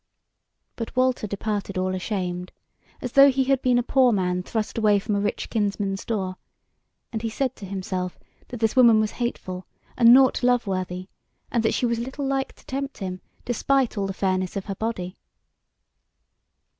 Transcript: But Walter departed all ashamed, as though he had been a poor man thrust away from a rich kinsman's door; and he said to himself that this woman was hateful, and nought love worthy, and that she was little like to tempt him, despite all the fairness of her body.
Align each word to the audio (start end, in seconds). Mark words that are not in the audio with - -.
But 0.77 0.95
Walter 0.95 1.27
departed 1.27 1.77
all 1.77 1.93
ashamed, 1.93 2.51
as 3.03 3.11
though 3.11 3.29
he 3.29 3.43
had 3.43 3.61
been 3.61 3.77
a 3.77 3.83
poor 3.83 4.11
man 4.11 4.41
thrust 4.41 4.79
away 4.79 4.97
from 4.97 5.13
a 5.15 5.19
rich 5.19 5.47
kinsman's 5.51 6.03
door; 6.05 6.37
and 7.13 7.21
he 7.21 7.29
said 7.29 7.55
to 7.57 7.67
himself 7.67 8.17
that 8.47 8.59
this 8.59 8.75
woman 8.75 8.99
was 8.99 9.11
hateful, 9.11 9.67
and 9.95 10.11
nought 10.11 10.41
love 10.41 10.65
worthy, 10.65 11.07
and 11.51 11.61
that 11.61 11.75
she 11.75 11.85
was 11.85 11.99
little 11.99 12.25
like 12.25 12.53
to 12.53 12.65
tempt 12.65 12.97
him, 12.97 13.21
despite 13.45 13.95
all 13.95 14.07
the 14.07 14.11
fairness 14.13 14.55
of 14.55 14.65
her 14.65 14.73
body. 14.75 15.17